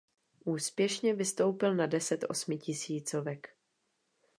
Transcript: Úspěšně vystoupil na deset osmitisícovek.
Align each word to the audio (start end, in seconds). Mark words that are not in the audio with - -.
Úspěšně 0.45 1.13
vystoupil 1.13 1.75
na 1.75 1.85
deset 1.85 2.25
osmitisícovek. 2.29 3.49